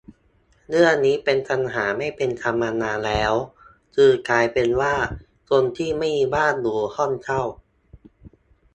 [0.69, 3.33] เรื่องนี้เป็นปัญหาไม่เป็นธรรมมานานแล้ว
[3.95, 4.95] คือกลายเป็นว่า
[5.49, 7.41] คนที่ไม่มีบ้าน อยู่ห้องเช่า